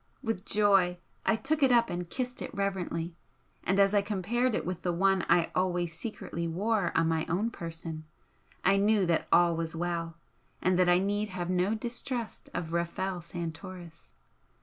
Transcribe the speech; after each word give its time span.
With 0.23 0.45
joy 0.45 0.97
I 1.27 1.35
took 1.35 1.61
it 1.61 1.71
up 1.71 1.91
and 1.91 2.09
kissed 2.09 2.41
it 2.41 2.51
reverently, 2.55 3.13
and 3.63 3.79
as 3.79 3.93
I 3.93 4.01
compared 4.01 4.55
it 4.55 4.65
with 4.65 4.81
the 4.81 4.91
one 4.91 5.23
I 5.29 5.51
always 5.53 5.95
secretly 5.95 6.47
wore 6.47 6.91
on 6.97 7.07
my 7.07 7.23
own 7.29 7.51
person, 7.51 8.05
I 8.65 8.77
knew 8.77 9.05
that 9.05 9.27
all 9.31 9.55
was 9.55 9.75
well, 9.75 10.17
and 10.59 10.75
that 10.79 10.89
I 10.89 10.97
need 10.97 11.29
have 11.29 11.51
no 11.51 11.75
distrust 11.75 12.49
of 12.51 12.73
Rafel 12.73 13.21
Santoris. 13.21 14.11